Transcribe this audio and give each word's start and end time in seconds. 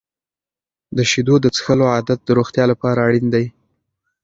د 0.97 0.99
شیدو 1.09 1.35
د 1.41 1.45
څښلو 1.55 1.85
عادت 1.95 2.19
د 2.23 2.29
روغتیا 2.37 2.63
لپاره 2.71 2.99
اړین 3.07 3.27
دی. 3.33 3.45